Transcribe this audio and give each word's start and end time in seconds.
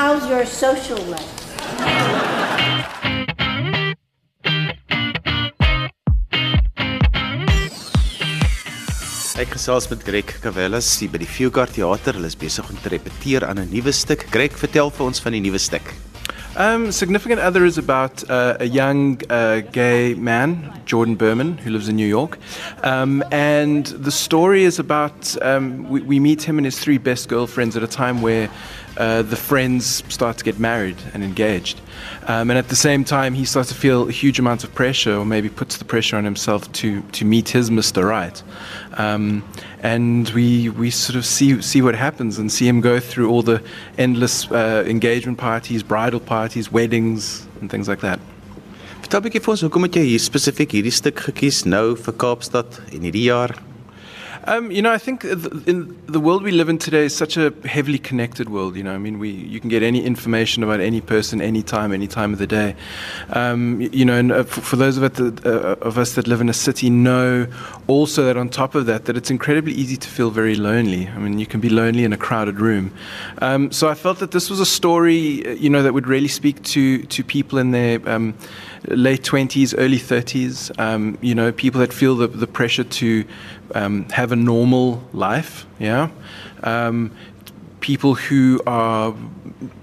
How's 0.00 0.26
your 0.30 0.46
social 0.46 0.96
life? 1.12 1.28
Ek 9.36 9.52
gesels 9.52 9.90
met 9.92 10.00
Greg 10.00 10.32
Cavellas 10.40 10.88
hier 11.02 11.12
by 11.12 11.20
die 11.20 11.28
Fugard 11.28 11.76
Theater. 11.76 12.16
Hulle 12.16 12.32
is 12.32 12.38
besig 12.40 12.72
om 12.72 12.80
te 12.80 12.94
repeteer 12.96 13.44
aan 13.44 13.60
'n 13.60 13.68
nuwe 13.68 13.92
stuk. 13.92 14.24
Greg, 14.32 14.56
vertel 14.56 14.88
vir 14.88 15.04
ons 15.04 15.20
van 15.20 15.36
die 15.36 15.44
nuwe 15.44 15.60
stuk. 15.60 15.92
Um, 16.56 16.90
Significant 16.90 17.40
Other 17.40 17.64
is 17.64 17.78
about 17.78 18.28
uh, 18.28 18.56
a 18.58 18.64
young 18.66 19.22
uh, 19.30 19.60
gay 19.70 20.14
man, 20.14 20.72
Jordan 20.84 21.14
Berman, 21.14 21.58
who 21.58 21.70
lives 21.70 21.88
in 21.88 21.96
New 21.96 22.08
York. 22.08 22.38
Um, 22.82 23.22
and 23.30 23.86
the 23.86 24.10
story 24.10 24.64
is 24.64 24.78
about 24.78 25.36
um, 25.42 25.88
we, 25.88 26.00
we 26.02 26.20
meet 26.20 26.42
him 26.42 26.58
and 26.58 26.64
his 26.64 26.78
three 26.80 26.98
best 26.98 27.28
girlfriends 27.28 27.76
at 27.76 27.82
a 27.82 27.86
time 27.86 28.20
where 28.20 28.50
uh, 28.96 29.22
the 29.22 29.36
friends 29.36 30.02
start 30.08 30.38
to 30.38 30.44
get 30.44 30.58
married 30.58 30.96
and 31.14 31.22
engaged. 31.22 31.80
Um, 32.26 32.50
and 32.50 32.58
at 32.58 32.68
the 32.68 32.76
same 32.76 33.04
time, 33.04 33.34
he 33.34 33.44
starts 33.44 33.68
to 33.70 33.74
feel 33.74 34.08
a 34.08 34.12
huge 34.12 34.38
amount 34.38 34.64
of 34.64 34.74
pressure, 34.74 35.16
or 35.16 35.24
maybe 35.24 35.48
puts 35.48 35.76
the 35.76 35.84
pressure 35.84 36.16
on 36.16 36.24
himself 36.24 36.70
to, 36.72 37.00
to 37.12 37.24
meet 37.24 37.48
his 37.48 37.70
Mr. 37.70 38.08
Right. 38.08 38.42
Um, 38.94 39.44
and 39.82 40.28
we, 40.30 40.68
we 40.68 40.90
sort 40.90 41.16
of 41.16 41.24
see, 41.24 41.60
see 41.62 41.82
what 41.82 41.94
happens 41.94 42.38
and 42.38 42.50
see 42.50 42.68
him 42.68 42.80
go 42.80 43.00
through 43.00 43.30
all 43.30 43.42
the 43.42 43.62
endless 43.96 44.50
uh, 44.50 44.84
engagement 44.86 45.38
parties, 45.38 45.82
bridal 45.82 46.20
parties, 46.20 46.70
weddings, 46.70 47.46
and 47.60 47.70
things 47.70 47.88
like 47.88 48.00
that. 48.00 48.20
Vertel 49.00 49.20
'n 49.20 49.24
bietjie 49.26 49.40
vir 49.42 49.50
ons 49.50 49.62
hoekom 49.64 49.82
het 49.88 49.96
jy 49.96 50.02
hier 50.12 50.20
spesifiek 50.22 50.70
hierdie 50.76 50.92
stuk 50.94 51.18
gekies 51.24 51.64
nou 51.64 51.96
vir 51.96 52.14
Kaapstad 52.14 52.78
en 52.92 53.02
hierdie 53.08 53.26
jaar? 53.26 53.56
Um, 54.50 54.72
you 54.72 54.82
know, 54.82 54.90
I 54.90 54.98
think 54.98 55.20
th- 55.20 55.36
in 55.68 55.96
the 56.06 56.18
world 56.18 56.42
we 56.42 56.50
live 56.50 56.68
in 56.68 56.76
today 56.76 57.04
is 57.04 57.14
such 57.14 57.36
a 57.36 57.54
heavily 57.64 58.00
connected 58.00 58.48
world. 58.48 58.74
You 58.74 58.82
know, 58.82 58.92
I 58.92 58.98
mean, 58.98 59.20
we 59.20 59.30
you 59.30 59.60
can 59.60 59.70
get 59.70 59.84
any 59.84 60.04
information 60.04 60.64
about 60.64 60.80
any 60.80 61.00
person, 61.00 61.40
anytime, 61.40 61.92
any 61.92 62.08
time 62.08 62.32
of 62.32 62.40
the 62.40 62.48
day. 62.48 62.74
Um, 63.28 63.80
you 63.80 64.04
know, 64.04 64.14
and 64.14 64.32
uh, 64.32 64.42
for, 64.42 64.74
those 64.74 64.96
of 64.96 65.04
us, 65.04 65.18
that, 65.18 65.46
uh, 65.46 65.76
of 65.86 65.98
us 65.98 66.16
that 66.16 66.26
live 66.26 66.40
in 66.40 66.48
a 66.48 66.52
city, 66.52 66.90
know 66.90 67.46
also 67.86 68.24
that 68.24 68.36
on 68.36 68.48
top 68.48 68.74
of 68.74 68.86
that, 68.86 69.04
that 69.04 69.16
it's 69.16 69.30
incredibly 69.30 69.72
easy 69.72 69.96
to 69.96 70.08
feel 70.08 70.32
very 70.32 70.56
lonely. 70.56 71.06
I 71.06 71.18
mean, 71.18 71.38
you 71.38 71.46
can 71.46 71.60
be 71.60 71.68
lonely 71.68 72.02
in 72.02 72.12
a 72.12 72.16
crowded 72.16 72.58
room. 72.58 72.92
Um, 73.38 73.70
so 73.70 73.88
I 73.88 73.94
felt 73.94 74.18
that 74.18 74.32
this 74.32 74.50
was 74.50 74.58
a 74.58 74.66
story, 74.66 75.46
uh, 75.46 75.50
you 75.50 75.70
know, 75.70 75.84
that 75.84 75.94
would 75.94 76.08
really 76.08 76.26
speak 76.26 76.60
to 76.74 77.04
to 77.04 77.22
people 77.22 77.56
in 77.60 77.70
their 77.70 78.00
um, 78.08 78.34
late 78.88 79.22
20s, 79.22 79.74
early 79.78 79.98
30s, 79.98 80.76
um, 80.80 81.18
you 81.20 81.34
know, 81.34 81.52
people 81.52 81.80
that 81.80 81.92
feel 81.92 82.16
the, 82.16 82.26
the 82.26 82.46
pressure 82.46 82.84
to 82.84 83.24
um, 83.74 84.08
have 84.10 84.32
a 84.32 84.36
normal 84.44 85.02
life, 85.12 85.66
yeah. 85.78 86.08
Um, 86.62 87.12
people 87.80 88.14
who 88.14 88.60
are 88.66 89.14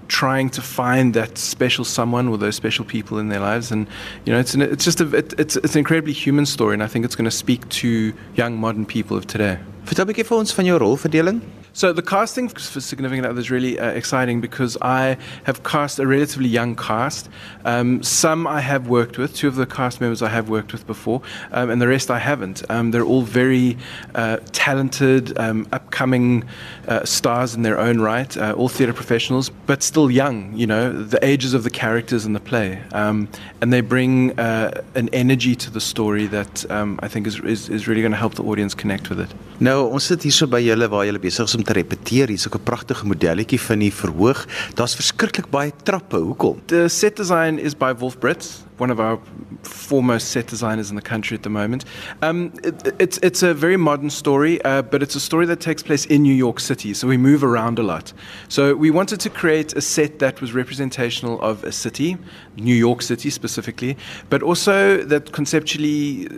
trying 0.08 0.48
to 0.50 0.62
find 0.62 1.14
that 1.14 1.36
special 1.36 1.84
someone 1.84 2.28
or 2.28 2.38
those 2.38 2.56
special 2.56 2.84
people 2.84 3.18
in 3.18 3.28
their 3.28 3.40
lives 3.40 3.70
and 3.70 3.86
you 4.24 4.32
know 4.32 4.38
it's 4.38 4.54
an, 4.54 4.62
it's 4.62 4.84
just 4.84 5.00
a 5.00 5.14
it, 5.14 5.34
it's 5.38 5.56
it's 5.56 5.74
an 5.74 5.78
incredibly 5.78 6.12
human 6.12 6.46
story 6.46 6.74
and 6.74 6.82
I 6.82 6.86
think 6.86 7.04
it's 7.04 7.14
going 7.14 7.30
to 7.30 7.36
speak 7.36 7.68
to 7.68 8.12
young 8.34 8.56
modern 8.56 8.86
people 8.86 9.16
of 9.16 9.26
today. 9.26 9.58
Vertel 9.84 10.04
'n 10.04 10.08
bietjie 10.12 10.26
vir 10.26 10.38
ons 10.38 10.52
van 10.52 10.66
jou 10.66 10.78
rolverdeling. 10.78 11.40
So 11.78 11.92
the 11.92 12.02
casting 12.02 12.48
for 12.48 12.80
Significant 12.80 13.24
Other 13.24 13.38
is 13.38 13.52
really 13.52 13.78
uh, 13.78 13.90
exciting 13.90 14.40
because 14.40 14.76
I 14.82 15.16
have 15.44 15.62
cast 15.62 16.00
a 16.00 16.08
relatively 16.08 16.48
young 16.48 16.74
cast. 16.74 17.28
Um, 17.64 18.02
some 18.02 18.48
I 18.48 18.60
have 18.60 18.88
worked 18.88 19.16
with, 19.16 19.36
two 19.36 19.46
of 19.46 19.54
the 19.54 19.64
cast 19.64 20.00
members 20.00 20.20
I 20.20 20.28
have 20.28 20.48
worked 20.48 20.72
with 20.72 20.84
before, 20.88 21.22
um, 21.52 21.70
and 21.70 21.80
the 21.80 21.86
rest 21.86 22.10
I 22.10 22.18
haven't. 22.18 22.68
Um, 22.68 22.90
they're 22.90 23.04
all 23.04 23.22
very 23.22 23.78
uh, 24.16 24.38
talented, 24.50 25.38
um, 25.38 25.68
upcoming 25.70 26.42
uh, 26.88 27.04
stars 27.04 27.54
in 27.54 27.62
their 27.62 27.78
own 27.78 28.00
right, 28.00 28.36
uh, 28.36 28.54
all 28.54 28.68
theatre 28.68 28.92
professionals, 28.92 29.48
but 29.48 29.84
still 29.84 30.10
young. 30.10 30.52
You 30.56 30.66
know, 30.66 30.92
the 30.92 31.24
ages 31.24 31.54
of 31.54 31.62
the 31.62 31.70
characters 31.70 32.26
in 32.26 32.32
the 32.32 32.40
play, 32.40 32.82
um, 32.90 33.28
and 33.60 33.72
they 33.72 33.82
bring 33.82 34.36
uh, 34.40 34.82
an 34.96 35.10
energy 35.12 35.54
to 35.54 35.70
the 35.70 35.80
story 35.80 36.26
that 36.26 36.68
um, 36.72 36.98
I 37.04 37.06
think 37.06 37.28
is, 37.28 37.38
is, 37.38 37.68
is 37.68 37.86
really 37.86 38.00
going 38.00 38.10
to 38.10 38.18
help 38.18 38.34
the 38.34 38.42
audience 38.42 38.74
connect 38.74 39.10
with 39.10 39.20
it. 39.20 39.32
Nou, 39.60 39.88
ons 39.90 40.04
sit 40.06 40.22
hierso 40.22 40.46
by 40.46 40.60
julle 40.62 40.86
waar 40.86 41.02
julle 41.02 41.18
besig 41.18 41.48
te 41.68 41.76
repeteer. 41.76 42.28
Hier's 42.28 42.46
ook 42.46 42.54
'n 42.54 42.62
pragtige 42.62 43.06
modelletjie 43.06 43.60
van 43.60 43.78
die 43.78 43.92
verhoog. 43.92 44.46
Daar's 44.74 44.94
verskriklik 44.94 45.50
baie 45.50 45.72
trappe. 45.82 46.16
Hoekom? 46.16 46.60
The 46.66 46.88
set 46.88 47.16
design 47.16 47.58
is 47.58 47.76
by 47.76 47.92
Wolf 47.98 48.18
Brits, 48.18 48.64
one 48.78 48.92
of 48.92 48.98
our 48.98 49.18
foremost 49.62 50.30
set 50.30 50.48
designers 50.48 50.90
in 50.90 50.96
the 50.96 51.08
country 51.08 51.36
at 51.36 51.42
the 51.42 51.50
moment. 51.50 51.84
Um, 52.22 52.52
it, 52.62 52.94
it's, 52.98 53.18
it's 53.18 53.42
a 53.42 53.54
very 53.54 53.76
modern 53.76 54.10
story, 54.10 54.62
uh, 54.64 54.82
but 54.82 55.02
it's 55.02 55.16
a 55.16 55.20
story 55.20 55.46
that 55.46 55.60
takes 55.60 55.82
place 55.82 56.06
in 56.06 56.22
New 56.22 56.34
York 56.34 56.60
City, 56.60 56.94
so 56.94 57.08
we 57.08 57.16
move 57.16 57.44
around 57.44 57.78
a 57.78 57.82
lot. 57.82 58.12
So 58.48 58.74
we 58.74 58.90
wanted 58.90 59.20
to 59.20 59.30
create 59.30 59.76
a 59.76 59.80
set 59.80 60.18
that 60.18 60.40
was 60.40 60.52
representational 60.54 61.40
of 61.40 61.64
a 61.64 61.72
city, 61.72 62.16
New 62.56 62.76
York 62.76 63.02
City 63.02 63.30
specifically, 63.30 63.96
but 64.28 64.42
also 64.42 65.04
that 65.04 65.32
conceptually 65.32 66.28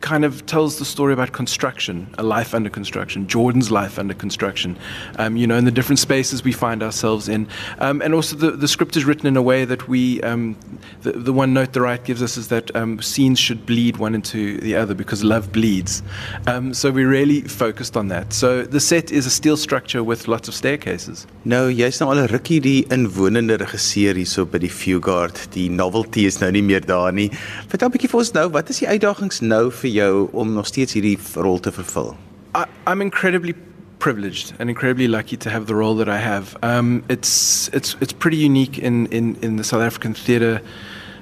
kind 0.00 0.24
of 0.24 0.44
tells 0.46 0.78
the 0.78 0.84
story 0.84 1.12
about 1.12 1.32
construction, 1.32 2.12
a 2.18 2.22
life 2.22 2.54
under 2.54 2.70
construction, 2.70 3.26
Jordan's 3.26 3.70
life 3.70 3.98
under 3.98 4.14
construction, 4.14 4.76
um, 5.16 5.36
you 5.36 5.46
know, 5.46 5.56
in 5.56 5.64
the 5.64 5.70
different 5.70 5.98
spaces 5.98 6.42
we 6.44 6.52
find 6.52 6.82
ourselves 6.82 7.28
in. 7.28 7.46
Um, 7.78 8.00
and 8.02 8.14
also 8.14 8.36
the, 8.36 8.52
the 8.52 8.68
script 8.68 8.96
is 8.96 9.04
written 9.04 9.26
in 9.26 9.36
a 9.36 9.42
way 9.42 9.64
that 9.64 9.88
we, 9.88 10.20
um, 10.22 10.56
the, 11.02 11.12
the 11.12 11.32
one 11.32 11.52
note 11.52 11.72
the 11.72 11.80
right 11.80 12.02
gives 12.02 12.22
us 12.22 12.36
is 12.36 12.48
that 12.48 12.74
um, 12.74 13.00
scenes 13.02 13.38
should 13.38 13.66
bleed 13.66 13.98
one 13.98 14.14
into 14.14 14.58
the 14.60 14.74
other 14.74 14.94
because 14.94 15.22
love 15.22 15.52
bleeds. 15.52 16.02
Um, 16.46 16.74
so 16.74 16.90
we 16.90 17.04
really 17.04 17.42
focused 17.42 17.96
on 17.96 18.08
that. 18.08 18.32
So 18.32 18.62
the 18.62 18.80
set 18.80 19.10
is 19.10 19.26
a 19.26 19.30
steel 19.30 19.56
structure 19.56 20.02
with 20.02 20.28
lots 20.28 20.48
of 20.48 20.54
staircases. 20.54 21.26
Nou, 21.44 21.68
jy's 21.72 22.00
nou 22.00 22.10
al 22.12 22.24
'n 22.24 22.28
rukkie 22.28 22.60
die 22.60 22.84
inwonende 22.92 23.56
regisseur 23.56 24.14
hierso 24.14 24.44
by 24.44 24.58
die 24.58 24.68
Fugard. 24.70 25.48
Die 25.52 25.68
novelty 25.68 26.26
is 26.26 26.40
nou 26.40 26.50
nie 26.50 26.62
meer 26.62 26.84
daar 26.84 27.12
nie. 27.12 27.30
Vertel 27.68 27.88
'n 27.88 27.92
bietjie 27.92 28.10
vir 28.10 28.20
ons 28.20 28.32
nou, 28.32 28.48
wat 28.50 28.68
is 28.70 28.78
die 28.78 28.88
uitdagings 28.88 29.40
nou 29.40 29.70
vir 29.70 29.89
jou 29.92 30.28
om 30.32 30.52
nog 30.52 30.66
steeds 30.66 30.92
hierdie 30.92 31.18
rol 31.34 31.60
te 31.60 31.72
vervul? 31.72 32.16
I, 32.54 32.64
I'm 32.86 33.00
incredibly 33.00 33.54
privileged 33.98 34.54
and 34.58 34.68
incredibly 34.68 35.06
lucky 35.06 35.36
to 35.36 35.50
have 35.50 35.66
the 35.66 35.74
role 35.74 35.94
that 35.96 36.08
I 36.08 36.18
have. 36.18 36.56
Um, 36.62 37.04
it's 37.08 37.68
it's 37.72 37.96
it's 38.00 38.12
pretty 38.12 38.38
unique 38.38 38.78
in, 38.78 39.06
in, 39.06 39.36
in 39.42 39.56
the 39.56 39.64
South 39.64 39.82
African 39.82 40.14
theatre 40.14 40.60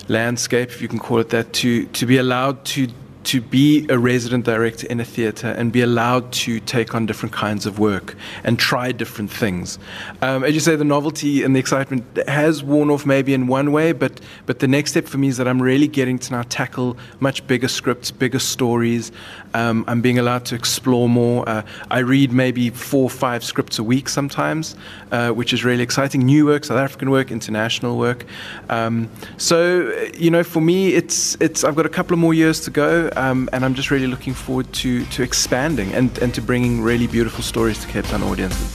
landscape, 0.08 0.70
if 0.70 0.80
you 0.80 0.88
can 0.88 0.98
call 0.98 1.18
it 1.18 1.28
that, 1.30 1.52
to 1.52 1.86
to 1.86 2.06
be 2.06 2.16
allowed 2.16 2.64
to 2.64 2.88
to 3.24 3.40
be 3.40 3.86
a 3.88 3.98
resident 3.98 4.44
director 4.44 4.86
in 4.86 5.00
a 5.00 5.04
theatre 5.04 5.48
and 5.48 5.72
be 5.72 5.80
allowed 5.80 6.32
to 6.32 6.60
take 6.60 6.94
on 6.94 7.06
different 7.06 7.34
kinds 7.34 7.66
of 7.66 7.78
work 7.78 8.14
and 8.44 8.58
try 8.58 8.92
different 8.92 9.30
things. 9.30 9.78
Um, 10.22 10.44
as 10.44 10.54
you 10.54 10.60
say, 10.60 10.76
the 10.76 10.84
novelty 10.84 11.42
and 11.42 11.54
the 11.54 11.60
excitement 11.60 12.04
has 12.26 12.62
worn 12.62 12.90
off 12.90 13.04
maybe 13.04 13.34
in 13.34 13.46
one 13.46 13.72
way, 13.72 13.92
but 13.92 14.20
but 14.46 14.60
the 14.60 14.68
next 14.68 14.92
step 14.92 15.06
for 15.06 15.18
me 15.18 15.28
is 15.28 15.36
that 15.36 15.48
I'm 15.48 15.60
really 15.60 15.88
getting 15.88 16.18
to 16.20 16.32
now 16.32 16.42
tackle 16.42 16.96
much 17.20 17.46
bigger 17.46 17.68
scripts, 17.68 18.10
bigger 18.10 18.38
stories. 18.38 19.12
Um, 19.54 19.84
I'm 19.88 20.00
being 20.00 20.18
allowed 20.18 20.44
to 20.46 20.54
explore 20.54 21.08
more. 21.08 21.48
Uh, 21.48 21.62
I 21.90 22.00
read 22.00 22.32
maybe 22.32 22.70
four 22.70 23.04
or 23.04 23.10
five 23.10 23.42
scripts 23.44 23.78
a 23.78 23.82
week 23.82 24.08
sometimes, 24.08 24.76
uh, 25.10 25.30
which 25.30 25.52
is 25.52 25.64
really 25.64 25.82
exciting. 25.82 26.22
New 26.22 26.46
work, 26.46 26.64
South 26.64 26.78
African 26.78 27.10
work, 27.10 27.30
international 27.30 27.98
work. 27.98 28.24
Um, 28.68 29.10
so 29.36 30.08
you 30.14 30.30
know, 30.30 30.44
for 30.44 30.60
me, 30.60 30.94
it's 30.94 31.36
it's 31.40 31.64
I've 31.64 31.74
got 31.74 31.86
a 31.86 31.90
couple 31.90 32.14
of 32.14 32.18
more 32.18 32.34
years 32.34 32.60
to 32.60 32.70
go, 32.70 33.07
um, 33.16 33.48
and 33.52 33.64
I'm 33.64 33.74
just 33.74 33.90
really 33.90 34.06
looking 34.06 34.34
forward 34.34 34.72
to 34.74 35.04
to 35.06 35.22
expanding 35.22 35.92
and, 35.94 36.16
and 36.18 36.34
to 36.34 36.40
bringing 36.42 36.80
really 36.82 37.06
beautiful 37.06 37.42
stories 37.42 37.78
to 37.80 37.88
Cape 37.88 38.04
Town 38.06 38.22
audiences. 38.22 38.74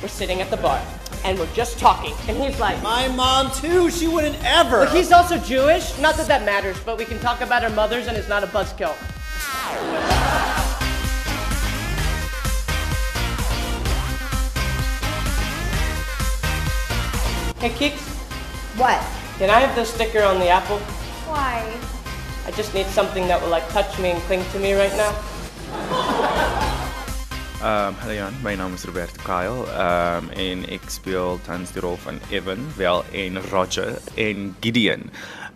We're 0.00 0.08
sitting 0.08 0.40
at 0.40 0.50
the 0.50 0.56
bar 0.56 0.80
and 1.24 1.38
we're 1.38 1.52
just 1.54 1.78
talking. 1.78 2.14
And 2.28 2.36
he's 2.42 2.58
like, 2.60 2.82
My 2.82 3.08
mom 3.08 3.50
too. 3.52 3.90
She 3.90 4.08
wouldn't 4.08 4.36
ever. 4.44 4.84
but 4.84 4.94
he's 4.94 5.12
also 5.12 5.38
Jewish. 5.38 5.96
Not 5.98 6.16
that 6.16 6.26
that 6.28 6.44
matters, 6.44 6.78
but 6.84 6.98
we 6.98 7.04
can 7.04 7.18
talk 7.20 7.40
about 7.40 7.62
our 7.64 7.70
mothers 7.70 8.06
and 8.08 8.16
it's 8.16 8.28
not 8.28 8.42
a 8.42 8.48
buzzkill. 8.48 8.94
Hey, 17.58 17.70
Keeks, 17.70 18.02
What? 18.76 18.98
can 19.38 19.48
I 19.48 19.60
have 19.60 19.76
the 19.76 19.84
sticker 19.84 20.20
on 20.22 20.40
the 20.40 20.48
apple? 20.48 20.78
Why? 21.30 21.62
I 22.44 22.50
just 22.50 22.74
need 22.74 22.86
something 22.86 23.28
that 23.28 23.40
will 23.40 23.50
like 23.50 23.68
touch 23.70 23.98
me 23.98 24.10
and 24.10 24.20
cling 24.22 24.42
to 24.52 24.58
me 24.58 24.74
right 24.74 24.92
now. 24.96 25.12
Um, 27.62 27.94
hallo 28.02 28.14
Jan, 28.14 28.34
my 28.42 28.56
naam 28.56 28.74
is 28.74 28.84
Roberto 28.84 29.22
Kyle. 29.22 29.62
Um, 29.78 30.26
en 30.34 30.64
ek 30.66 30.88
speel 30.90 31.38
tans 31.46 31.70
die 31.70 31.84
rol 31.84 31.94
van 32.02 32.18
Evan, 32.34 32.64
wel 32.74 33.04
en 33.14 33.38
Roger 33.52 34.00
en 34.18 34.50
Gideon. 34.58 35.06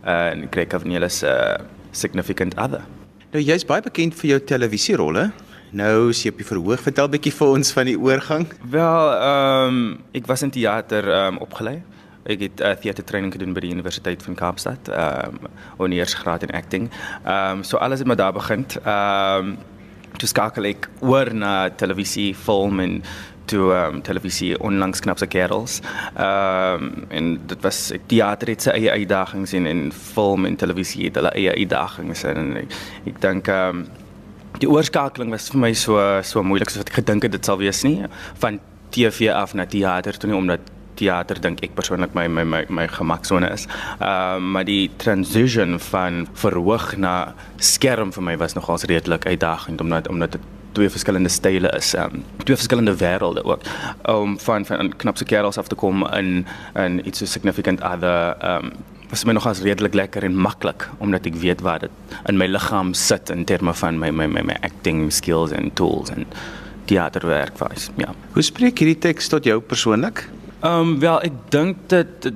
Uh, 0.04 0.30
en 0.30 0.46
Greg 0.54 0.70
Cavaniel 0.70 1.08
se 1.10 1.26
uh, 1.26 1.64
significant 1.90 2.54
other. 2.54 2.86
Nou 3.34 3.42
jy's 3.42 3.66
baie 3.66 3.82
bekend 3.82 4.14
vir 4.20 4.36
jou 4.36 4.40
televisierolle. 4.54 5.26
Nou 5.74 6.12
is 6.12 6.22
jy 6.22 6.30
op 6.30 6.38
die 6.38 6.46
verhoog. 6.46 6.86
Vertel 6.86 7.10
bietjie 7.10 7.34
vir 7.34 7.56
ons 7.58 7.74
van 7.74 7.90
die 7.90 7.98
oorgang. 7.98 8.46
Wel, 8.62 9.10
ehm 9.18 9.82
um, 9.82 9.84
ek 10.14 10.30
was 10.30 10.46
in 10.46 10.54
teater 10.54 11.10
ehm 11.10 11.34
um, 11.34 11.42
opgelei. 11.42 11.80
Ek 12.26 12.40
het 12.40 12.61
uh, 12.61 12.75
teatertraining 12.82 13.32
gedoen 13.32 13.55
by 13.55 13.62
die 13.62 13.73
Universiteit 13.75 14.23
van 14.23 14.34
Kaapstad, 14.34 14.90
ehm 14.90 15.38
um, 15.46 15.55
ondergraads 15.76 16.46
in 16.46 16.55
acting. 16.58 16.90
Ehm 17.25 17.58
um, 17.58 17.62
so 17.62 17.76
alles 17.76 17.99
het 17.99 18.06
maar 18.06 18.17
daar 18.17 18.32
begin. 18.32 18.67
Ehm 18.82 19.55
um, 19.55 19.56
toe 20.17 20.28
skakel 20.28 20.64
ek 20.64 20.88
oor 21.00 21.34
na 21.34 21.69
televisie, 21.69 22.34
film 22.34 22.81
en 22.81 23.02
toe 23.46 23.73
ehm 23.73 23.94
um, 23.94 24.02
televisie 24.02 24.58
onlangs 24.58 25.00
knapse 25.00 25.26
kerels. 25.26 25.81
Ehm 26.14 26.82
um, 26.82 27.05
en 27.08 27.40
dit 27.46 27.61
was 27.62 27.93
teater 28.06 28.49
het 28.49 28.62
sy 28.62 28.70
eie 28.70 28.90
uitdagings 28.90 29.52
en 29.52 29.67
en 29.67 29.93
film 29.93 30.44
en 30.44 30.56
televisie 30.56 31.05
het 31.05 31.14
hulle 31.20 31.31
eie 31.34 31.55
uitdagings 31.55 32.25
en 32.25 32.56
ek, 32.64 32.81
ek 33.12 33.20
dink 33.20 33.49
ehm 33.49 33.84
um, 33.84 33.87
die 34.61 34.69
oorskakeling 34.70 35.31
was 35.31 35.50
vir 35.52 35.61
my 35.61 35.72
so 35.76 36.00
so 36.25 36.43
moeilik 36.43 36.70
soos 36.72 36.84
wat 36.84 36.93
ek 36.93 37.02
gedink 37.02 37.26
het 37.26 37.34
dit 37.37 37.44
sal 37.44 37.58
wees 37.61 37.82
nie 37.84 37.99
van 38.43 38.61
TV 38.94 39.29
af 39.32 39.52
na 39.55 39.67
teater 39.69 40.17
toe 40.17 40.31
nie 40.31 40.38
omdat 40.38 40.72
teater 40.96 41.40
dink 41.40 41.62
ek 41.64 41.76
persoonlik 41.78 42.14
my 42.19 42.26
my 42.28 42.44
my 42.44 42.64
my 42.69 42.87
gemaksone 42.88 43.52
is. 43.52 43.66
Ehm 43.98 44.08
uh, 44.08 44.52
maar 44.56 44.64
die 44.64 44.90
transition 44.96 45.78
van 45.90 46.26
verhoog 46.32 46.96
na 46.96 47.34
skerm 47.56 48.12
vir 48.12 48.22
my 48.22 48.37
was 48.37 48.54
nogals 48.54 48.84
redelik 48.88 49.26
uitdagend 49.26 49.81
omdat 49.81 50.08
omdat 50.08 50.32
dit 50.32 50.40
twee 50.76 50.90
verskillende 50.93 51.32
style 51.32 51.70
is, 51.76 51.94
um, 51.96 52.25
twee 52.44 52.56
verskillende 52.56 52.93
wêrelde 53.00 53.44
ook. 53.44 53.62
Om 54.12 54.37
van 54.40 54.66
van 54.66 54.93
knapse 54.96 55.25
kerels 55.25 55.58
af 55.58 55.69
te 55.72 55.75
kom 55.75 56.04
in 56.12 56.46
in 56.75 57.00
iets 57.06 57.19
so 57.19 57.25
significant 57.25 57.82
other 57.82 58.37
um 58.50 58.72
was 59.10 59.25
my 59.25 59.32
nogals 59.32 59.62
redelik 59.62 59.94
lekker 59.94 60.25
en 60.26 60.37
maklik 60.37 60.88
omdat 60.98 61.26
ek 61.31 61.38
weet 61.43 61.60
waar 61.62 61.84
dit 61.87 61.90
in 62.26 62.37
my 62.37 62.48
liggaam 62.50 62.93
sit 62.94 63.31
in 63.31 63.44
terme 63.44 63.75
van 63.75 63.98
my 64.02 64.10
my 64.10 64.26
my, 64.26 64.43
my 64.43 64.56
acting 64.66 65.12
skills 65.12 65.52
and 65.52 65.76
tools 65.76 66.10
en 66.10 66.26
teaterwerk 66.87 67.58
wys. 67.58 67.90
Ja. 67.96 68.14
Hoe 68.34 68.43
spreek 68.43 68.78
hierdie 68.78 68.98
teks 68.98 69.28
tot 69.28 69.46
jou 69.46 69.60
persoonlik? 69.60 70.26
Ehm 70.61 70.81
um, 70.81 70.99
wel 70.99 71.20
ek 71.23 71.32
dink 71.49 71.76
dit, 71.93 72.23
dit 72.23 72.35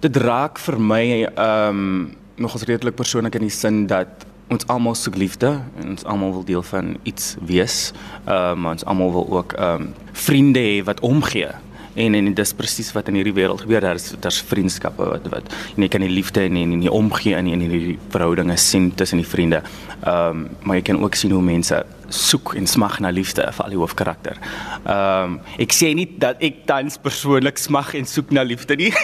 dit 0.00 0.16
raak 0.16 0.58
vir 0.62 0.78
my 0.78 1.04
ehm 1.26 1.68
um, 1.68 2.16
nogals 2.38 2.62
redelik 2.70 2.94
persoonlik 2.94 3.34
in 3.34 3.48
die 3.48 3.50
sin 3.50 3.86
dat 3.90 4.26
ons 4.48 4.66
almal 4.70 4.94
soek 4.94 5.16
liefde 5.18 5.48
en 5.80 5.88
ons 5.96 6.04
almal 6.04 6.30
wil 6.32 6.44
deel 6.44 6.62
van 6.62 6.94
iets 7.02 7.34
wees. 7.42 7.92
Ehm 8.24 8.62
um, 8.62 8.68
ons 8.76 8.84
almal 8.84 9.10
wil 9.12 9.26
ook 9.40 9.56
ehm 9.58 9.88
um, 9.88 9.94
vriende 10.12 10.62
hê 10.62 10.84
wat 10.84 11.00
omgee. 11.00 11.50
En 11.98 12.14
en 12.14 12.32
dis 12.34 12.54
presies 12.54 12.90
wat 12.96 13.08
in 13.10 13.18
hierdie 13.18 13.34
wêreld 13.36 13.64
gebeur. 13.64 13.82
Daar's 13.84 14.12
daar's 14.22 14.40
vriendskappe 14.50 15.10
wat 15.12 15.28
wat 15.32 15.52
en 15.74 15.84
jy 15.84 15.90
kan 15.92 16.04
die 16.04 16.12
liefde 16.12 16.44
en 16.46 16.56
en 16.60 16.80
die 16.80 16.92
omgee 16.92 17.36
in 17.36 17.50
in 17.50 17.64
hierdie 17.66 17.98
verhoudinge 18.14 18.56
sien 18.56 18.90
tussen 18.94 19.22
die 19.22 19.28
vriende. 19.28 19.62
Ehm 20.04 20.44
um, 20.44 20.48
maar 20.62 20.78
jy 20.78 20.82
kan 20.90 21.02
ook 21.02 21.14
sien 21.14 21.34
hoe 21.34 21.42
mense 21.42 21.84
soek 22.08 22.54
en 22.56 22.66
smag 22.66 23.00
na 23.04 23.10
liefde 23.12 23.44
vir 23.52 23.64
al 23.64 23.74
die 23.74 23.80
hoofkarakter. 23.80 24.38
Ehm 24.84 25.38
um, 25.38 25.40
ek 25.58 25.74
sê 25.74 25.94
nie 25.94 26.08
dat 26.18 26.42
ek 26.42 26.66
tans 26.70 26.98
persoonlik 27.02 27.58
smag 27.58 27.94
en 27.94 28.06
soek 28.06 28.30
na 28.30 28.42
liefde 28.42 28.76
nie. 28.76 28.92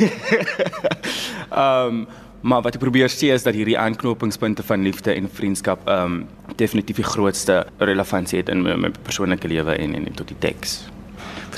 Ehm 1.50 2.05
um, 2.05 2.06
Maar 2.44 2.61
wat 2.61 2.75
ek 2.76 2.82
probeer 2.82 3.08
sê 3.08 3.31
is 3.32 3.46
dat 3.46 3.56
hierdie 3.56 3.79
aanknopingspunte 3.81 4.62
van 4.69 4.82
liefde 4.85 5.14
en 5.17 5.31
vriendskap 5.32 5.88
ehm 5.88 6.19
um, 6.20 6.26
definitief 6.61 7.00
die 7.00 7.06
grootste 7.08 7.62
relevantie 7.79 8.38
het 8.38 8.52
in 8.52 8.61
my, 8.62 8.75
my 8.76 8.91
persoonlike 9.02 9.49
lewe 9.49 9.73
en 9.81 9.94
en 9.94 10.12
tot 10.12 10.29
die 10.29 10.37
teks. 10.38 10.82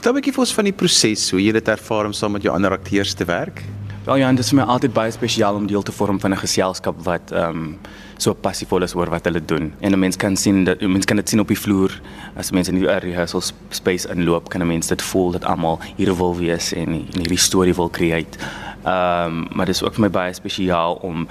Vertel 0.07 0.21
'n 0.21 0.23
bietjie 0.23 0.37
vir 0.39 0.45
ons 0.45 0.55
van 0.55 0.67
die 0.69 0.73
proses, 0.73 1.23
hoe 1.33 1.41
jy 1.43 1.53
dit 1.53 1.69
ervaar 1.69 2.07
om 2.07 2.13
saam 2.15 2.31
met 2.33 2.45
jou 2.47 2.53
ander 2.55 2.71
akteurs 2.71 3.15
te 3.19 3.25
werk. 3.27 3.65
Wel 4.05 4.21
ja, 4.21 4.31
dit 4.31 4.39
is 4.39 4.51
vir 4.53 4.61
my 4.61 4.67
altyd 4.71 4.93
baie 4.95 5.11
spesiaal 5.11 5.57
om 5.59 5.67
deel 5.67 5.83
te 5.83 5.91
vorm 5.91 6.21
van 6.21 6.31
'n 6.31 6.39
geselskap 6.39 6.95
wat 7.03 7.33
ehm 7.33 7.51
um, 7.51 7.79
so 8.17 8.33
passievol 8.33 8.83
is 8.83 8.95
oor 8.95 9.11
wat 9.11 9.25
hulle 9.25 9.45
doen. 9.45 9.73
En 9.81 9.93
'n 9.93 9.99
mens 9.99 10.17
kan 10.17 10.37
sien 10.37 10.65
dat 10.65 10.81
'n 10.81 10.93
mens 10.93 11.07
kan 11.07 11.17
dit 11.17 11.29
sien 11.29 11.41
op 11.41 11.49
die 11.49 11.59
vloer 11.59 11.91
as 12.37 12.53
mense 12.53 12.71
in 12.71 12.79
die 12.79 12.87
rehearsal 12.87 13.43
space 13.71 14.09
inloop, 14.09 14.49
kan 14.49 14.61
'n 14.61 14.67
mens 14.67 14.87
dit 14.87 15.03
voel 15.03 15.33
dat 15.33 15.45
almal 15.45 15.81
hier 15.97 16.17
wil 16.17 16.37
wees 16.37 16.73
en, 16.73 16.89
en 16.89 17.19
hierdie 17.19 17.39
storie 17.39 17.75
wil 17.75 17.91
create. 17.91 18.39
Ehm 18.85 19.27
um, 19.27 19.47
maar 19.55 19.67
dit 19.67 19.75
is 19.75 19.83
ook 19.83 19.95
vir 19.95 20.03
my 20.03 20.11
baie 20.11 20.33
spesiaal 20.33 20.95
om 21.03 21.27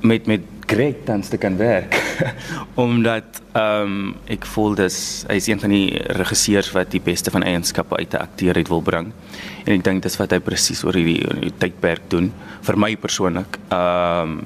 met 0.00 0.26
met 0.26 0.40
Greg 0.70 1.00
tans 1.04 1.28
te 1.28 1.38
kan 1.40 1.56
werk. 1.58 1.96
Omdat 2.78 3.40
ehm 3.58 3.82
um, 3.82 4.12
ek 4.30 4.44
voel 4.46 4.76
dis 4.78 4.98
hy 5.26 5.34
is 5.40 5.48
een 5.50 5.58
van 5.58 5.72
die 5.74 5.98
regisseurs 6.20 6.70
wat 6.76 6.92
die 6.94 7.02
beste 7.02 7.32
van 7.34 7.42
eienskappe 7.42 7.98
uit 7.98 8.14
'n 8.14 8.22
akteur 8.22 8.54
uit 8.54 8.70
wil 8.70 8.82
bring. 8.82 9.10
En 9.66 9.72
ek 9.74 9.82
dink 9.84 10.02
dis 10.02 10.18
wat 10.20 10.30
hy 10.30 10.38
presies 10.38 10.84
oor 10.86 10.94
hierdie, 10.94 11.50
tydperk 11.58 12.06
doen 12.08 12.30
vir 12.62 12.78
my 12.78 12.94
persoonlik. 12.96 13.58
Ehm 13.68 14.38
um, 14.38 14.40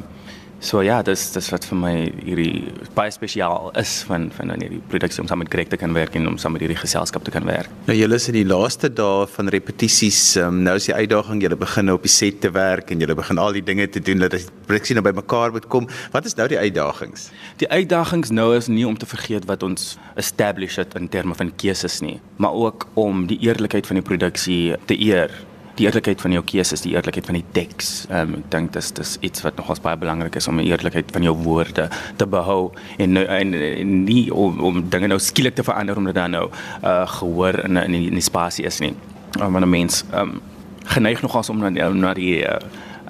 So 0.65 0.81
ja, 0.81 1.03
dis 1.05 1.27
dis 1.35 1.51
wat 1.53 1.67
vir 1.69 1.77
my 1.77 1.91
hierdie 2.25 2.71
baie 2.97 3.13
spesiaal 3.13 3.67
is 3.77 3.99
van 4.09 4.31
van 4.33 4.49
dan 4.49 4.63
hierdie 4.65 4.81
produksie 4.89 5.21
om 5.21 5.29
saam 5.29 5.43
met 5.43 5.51
Greg 5.53 5.69
te 5.69 5.77
kan 5.77 5.93
werk 5.93 6.17
en 6.17 6.31
om 6.31 6.39
saam 6.41 6.57
met 6.57 6.65
hierdie 6.65 6.79
geselskap 6.81 7.27
te 7.27 7.35
kan 7.35 7.45
werk. 7.45 7.69
Nou 7.85 7.97
julle 7.99 8.17
is 8.17 8.31
in 8.33 8.39
die 8.39 8.47
laaste 8.49 8.89
dae 8.89 9.27
van 9.35 9.53
repetisies, 9.53 10.23
um, 10.41 10.63
nou 10.65 10.79
is 10.81 10.89
die 10.89 10.97
uitdaging 10.97 11.45
julle 11.45 11.61
begin 11.61 11.91
nou 11.91 11.99
op 11.99 12.09
die 12.09 12.15
set 12.15 12.41
te 12.41 12.49
werk 12.57 12.95
en 12.95 13.05
julle 13.05 13.19
begin 13.19 13.45
al 13.45 13.53
die 13.59 13.65
dinge 13.67 13.91
te 13.93 14.01
doen 14.01 14.25
dat 14.25 14.39
die 14.39 14.43
produksie 14.65 14.97
nou 14.97 15.05
bymekaar 15.05 15.53
moet 15.53 15.69
kom. 15.69 15.91
Wat 16.17 16.25
is 16.25 16.39
nou 16.41 16.49
die 16.49 16.61
uitdagings? 16.63 17.29
Die 17.61 17.69
uitdagings 17.69 18.33
nou 18.33 18.55
is 18.57 18.73
nie 18.73 18.89
om 18.89 18.97
te 18.97 19.09
vergeet 19.11 19.45
wat 19.53 19.69
ons 19.69 19.99
establish 20.17 20.81
het 20.81 20.97
in 20.97 21.13
terme 21.13 21.37
van 21.37 21.53
keuses 21.61 22.01
nie, 22.01 22.23
maar 22.41 22.57
ook 22.57 22.89
om 22.97 23.27
die 23.29 23.43
eerlikheid 23.45 23.85
van 23.85 24.01
die 24.01 24.09
produksie 24.15 24.63
te 24.89 24.97
eer 24.97 25.29
die 25.75 25.87
eerlikheid 25.87 26.21
van 26.23 26.35
jou 26.37 26.43
keuses, 26.47 26.85
die 26.85 26.93
eerlikheid 26.95 27.27
van 27.27 27.39
die 27.39 27.45
teks. 27.57 27.91
Ehm 28.11 28.35
um, 28.35 28.39
ek 28.39 28.51
dink 28.55 28.73
dis 28.77 28.93
dis 28.95 29.17
iets 29.27 29.43
wat 29.43 29.57
nogals 29.59 29.83
baie 29.83 29.99
belangrik 29.99 30.37
is 30.39 30.49
om 30.49 30.61
die 30.63 30.69
eerlikheid 30.71 31.11
van 31.15 31.27
jou 31.27 31.35
woorde 31.43 31.89
te 32.17 32.27
behou 32.27 32.71
en 32.99 33.17
en, 33.17 33.55
en 33.55 33.95
nie 34.05 34.29
om, 34.35 34.61
om 34.61 34.83
dinge 34.91 35.11
nou 35.11 35.19
skielik 35.19 35.59
te 35.59 35.67
verander 35.67 35.99
omdat 35.99 36.15
dan 36.15 36.37
nou 36.37 36.47
uh 36.83 37.03
gehoor 37.19 37.65
in 37.65 37.77
in 37.77 37.93
die, 37.93 38.07
in 38.07 38.21
die 38.21 38.29
spasie 38.31 38.67
is 38.71 38.79
nie. 38.81 38.95
Um, 39.41 39.53
want 39.53 39.65
'n 39.65 39.71
mens 39.71 40.05
ehm 40.13 40.21
um, 40.21 40.41
geneig 40.85 41.23
nogals 41.23 41.51
om 41.51 41.59
na 41.59 41.71
na 41.91 42.15
die 42.15 42.45
ehm 42.45 42.63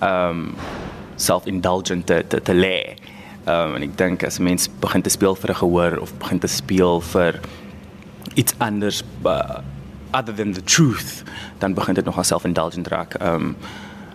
uh, 0.03 0.29
um, 0.29 0.55
self-indulgent 1.17 2.07
te 2.07 2.25
te, 2.29 2.43
te 2.43 2.55
lê. 2.55 2.97
Ehm 3.45 3.69
um, 3.69 3.75
en 3.77 3.83
ek 3.83 3.99
dink 3.99 4.25
as 4.25 4.39
'n 4.39 4.43
mens 4.43 4.71
begin 4.81 5.03
te 5.03 5.11
speel 5.11 5.35
vir 5.35 5.51
'n 5.51 5.61
gehoor 5.61 5.99
of 6.01 6.15
begin 6.19 6.39
te 6.39 6.49
speel 6.49 7.01
vir 7.01 7.41
iets 8.35 8.55
anders 8.59 9.03
uh, 9.25 9.59
other 10.15 10.35
than 10.35 10.53
the 10.53 10.63
truth 10.63 11.23
dan 11.59 11.75
begin 11.75 11.95
dit 11.95 12.05
nogal 12.05 12.25
self-indulgent 12.25 12.89
raak. 12.89 13.15
Ehm 13.15 13.35
um, 13.35 13.57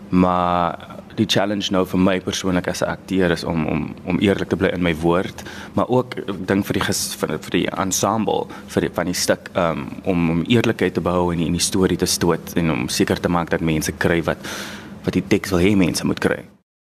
maar 0.09 0.97
die 1.19 1.27
challenge 1.29 1.69
nou 1.71 1.83
vir 1.85 1.99
my 2.01 2.15
persoonlik 2.25 2.67
as 2.71 2.81
'n 2.81 2.89
akteur 2.89 3.31
is 3.31 3.43
om 3.43 3.65
om 3.67 3.93
om 4.05 4.19
eerlik 4.19 4.49
te 4.49 4.55
bly 4.55 4.69
in 4.73 4.81
my 4.81 4.95
woord, 4.95 5.43
maar 5.73 5.87
ook 5.87 6.15
ek 6.15 6.47
dink 6.47 6.65
vir 6.65 6.73
die 6.73 6.85
ges, 6.85 7.15
vir, 7.15 7.37
vir 7.39 7.51
die 7.51 7.67
ensemble 7.69 8.47
vir 8.67 8.81
die, 8.81 8.89
van 8.93 9.05
die 9.05 9.13
stuk 9.13 9.49
um, 9.53 9.87
om 10.03 10.29
om 10.29 10.43
eerlikheid 10.47 10.93
te 10.93 11.01
behou 11.01 11.33
en 11.33 11.39
in 11.39 11.53
die 11.53 11.67
storie 11.71 11.97
te 11.97 12.05
stoot 12.05 12.55
en 12.55 12.71
om 12.71 12.87
seker 12.89 13.19
te 13.19 13.29
maak 13.29 13.49
dat 13.49 13.61
mense 13.61 13.91
kry 13.91 14.23
wat 14.23 14.37
wat 15.03 15.13
die 15.13 15.27
teks 15.27 15.49
wil 15.49 15.59
hê 15.59 15.75
mense 15.75 16.05
moet 16.05 16.19
kry. 16.19 16.58